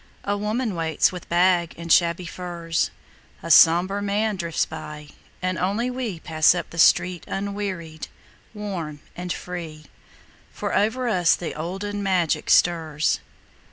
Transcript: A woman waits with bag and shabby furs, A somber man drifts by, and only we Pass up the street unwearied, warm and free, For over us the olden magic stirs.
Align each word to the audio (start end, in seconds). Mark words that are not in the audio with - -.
A 0.23 0.35
woman 0.35 0.73
waits 0.73 1.11
with 1.11 1.29
bag 1.29 1.75
and 1.77 1.93
shabby 1.93 2.25
furs, 2.25 2.89
A 3.43 3.51
somber 3.51 4.01
man 4.01 4.35
drifts 4.35 4.65
by, 4.65 5.09
and 5.43 5.59
only 5.59 5.91
we 5.91 6.19
Pass 6.19 6.55
up 6.55 6.71
the 6.71 6.79
street 6.79 7.23
unwearied, 7.27 8.07
warm 8.55 9.01
and 9.15 9.31
free, 9.31 9.85
For 10.51 10.73
over 10.75 11.07
us 11.07 11.35
the 11.35 11.53
olden 11.53 12.01
magic 12.01 12.49
stirs. 12.49 13.19